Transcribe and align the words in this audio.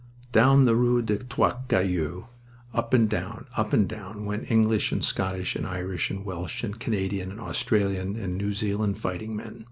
Down 0.31 0.65
the 0.65 0.75
rue 0.75 1.03
des 1.03 1.19
Trois 1.19 1.57
Cailloux, 1.69 2.27
up 2.73 2.91
and 2.91 3.07
down, 3.07 3.45
up 3.55 3.71
and 3.71 3.87
down, 3.87 4.25
went 4.25 4.49
English, 4.49 4.91
and 4.91 5.05
Scottish, 5.05 5.55
and 5.55 5.67
Irish, 5.67 6.09
and 6.09 6.25
Welsh, 6.25 6.63
and 6.63 6.79
Canadian, 6.79 7.29
and 7.29 7.39
Australian, 7.39 8.15
and 8.15 8.35
New 8.35 8.51
Zealand 8.51 8.97
fighting 8.97 9.35
men. 9.35 9.59